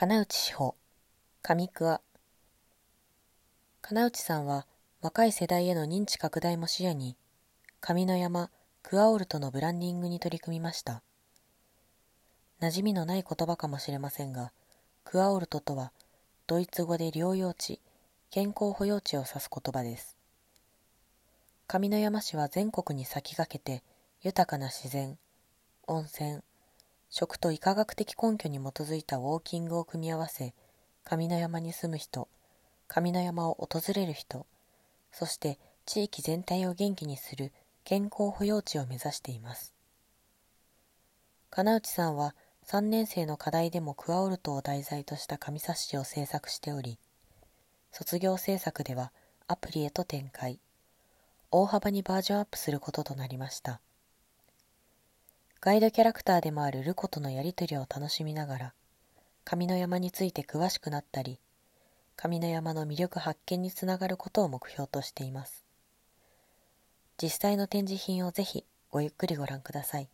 [0.00, 0.76] 金内志保、
[1.42, 2.00] 上桑。
[3.82, 4.66] 金内さんは
[5.02, 7.18] 若い世代への認知拡大も視野に、
[7.82, 8.48] 上の山、
[8.82, 11.02] クアオルトのブランディングに取り組みました。
[12.62, 14.52] 馴染みのない言葉かもしれませんが、
[15.04, 15.92] クアオルトとは、
[16.46, 17.78] ドイツ語で療養地、
[18.30, 20.16] 健康保養地を指す言葉です。
[21.66, 23.82] 上山市は全国に先駆けて、
[24.22, 25.18] 豊かな自然、
[25.86, 26.42] 温泉、
[27.10, 30.54] 食と医科学的根拠に基づいたウォーキングを組み合わせ、
[31.04, 32.28] 上山に住む人、
[32.86, 34.46] 上山を訪れる人、
[35.10, 39.74] そして地域全体を元気にする健康保養地を目指しています。
[41.50, 42.36] 金内さんは
[42.68, 46.96] 3年生の課題でもクアオルトを題材とした紙冊子を制作しており、
[47.90, 49.10] 卒業制作では
[49.48, 50.60] アプリへと展開、
[51.50, 53.80] 大幅にバージョンアップすることとなりました。
[55.62, 58.72] ガイドキャラクターでもあるルコとのやりとりを楽しみながら、
[59.44, 61.38] 上の山について詳しくなったり、
[62.16, 65.66] 上の山の魅力発見につながることを目標としています。
[67.22, 70.08] 実際の展示品をぜひごゆっくりご覧ください。